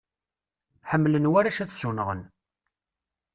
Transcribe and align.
Ḥemmlen 0.89 1.29
warrac 1.31 1.57
ad 1.59 1.69
ssunɣen. 1.73 2.21